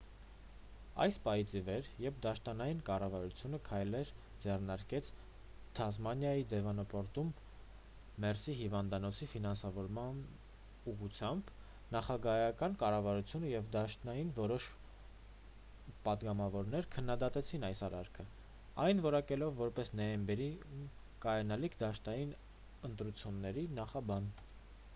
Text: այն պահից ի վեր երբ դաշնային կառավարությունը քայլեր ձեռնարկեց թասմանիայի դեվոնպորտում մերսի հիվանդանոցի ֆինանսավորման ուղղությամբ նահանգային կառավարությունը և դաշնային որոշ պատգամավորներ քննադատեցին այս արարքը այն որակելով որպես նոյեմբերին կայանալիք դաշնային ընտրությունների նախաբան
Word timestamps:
այն 1.03 1.15
պահից 1.25 1.51
ի 1.57 1.59
վեր 1.65 1.87
երբ 2.03 2.15
դաշնային 2.25 2.79
կառավարությունը 2.85 3.57
քայլեր 3.67 4.11
ձեռնարկեց 4.45 5.09
թասմանիայի 5.79 6.45
դեվոնպորտում 6.53 7.29
մերսի 8.25 8.55
հիվանդանոցի 8.61 9.27
ֆինանսավորման 9.35 10.23
ուղղությամբ 10.93 11.53
նահանգային 11.97 12.79
կառավարությունը 12.85 13.51
և 13.53 13.69
դաշնային 13.77 14.33
որոշ 14.41 14.71
պատգամավորներ 16.09 16.89
քննադատեցին 16.97 17.69
այս 17.71 17.83
արարքը 17.89 18.27
այն 18.87 19.05
որակելով 19.09 19.63
որպես 19.67 19.95
նոյեմբերին 20.01 20.89
կայանալիք 21.29 21.79
դաշնային 21.85 22.35
ընտրությունների 22.91 23.69
նախաբան 23.83 24.33